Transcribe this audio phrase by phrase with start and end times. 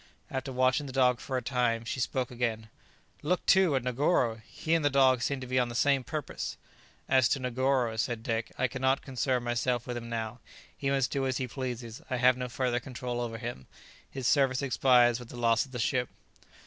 [0.31, 2.69] After watching the dog for a time, she spoke again:
[3.21, 4.41] "Look, too, at Negoro!
[4.47, 6.57] he and the dog seem to be on the same purpose!"
[7.07, 10.39] "As to Negoro," said Dick, "I cannot concern myself with him now;
[10.75, 13.67] he must do as he pleases; I have no further control over him;
[14.09, 16.09] his service expires with the loss of the ship."